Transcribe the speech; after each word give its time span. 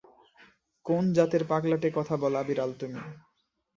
কোন 0.85 1.03
জাতের 1.13 1.43
পাগলাটে 1.45 1.89
কথা 1.91 2.15
বলা 2.17 2.41
বিড়াল 2.43 2.71
তুমি? 2.73 2.99